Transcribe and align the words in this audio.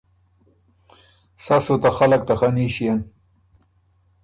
سَۀ 1.43 1.57
سُو 1.65 1.75
ته 1.81 1.89
خلق 1.97 2.21
ته 2.27 2.33
خني 2.39 2.65
ݭيېن۔“ 2.75 2.99